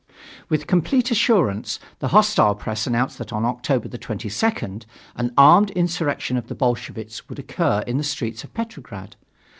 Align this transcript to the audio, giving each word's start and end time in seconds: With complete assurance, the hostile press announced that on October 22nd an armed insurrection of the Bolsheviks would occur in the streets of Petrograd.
With 0.49 0.65
complete 0.65 1.11
assurance, 1.11 1.79
the 1.99 2.07
hostile 2.07 2.55
press 2.55 2.87
announced 2.87 3.19
that 3.19 3.31
on 3.31 3.45
October 3.45 3.87
22nd 3.87 4.83
an 5.15 5.31
armed 5.37 5.69
insurrection 5.69 6.37
of 6.37 6.47
the 6.47 6.55
Bolsheviks 6.55 7.29
would 7.29 7.37
occur 7.37 7.83
in 7.85 7.97
the 7.97 8.03
streets 8.03 8.43
of 8.43 8.51
Petrograd. 8.51 9.15